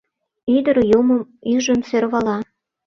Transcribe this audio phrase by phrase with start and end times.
[0.55, 1.21] Ӱдыр Юмым
[1.53, 2.37] ӱжын сӧрвала: